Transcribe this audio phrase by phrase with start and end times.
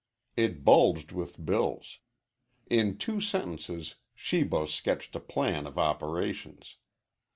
[0.35, 1.99] It bulged with bills.
[2.67, 6.77] In two sentences Shibo sketched a plan of operations.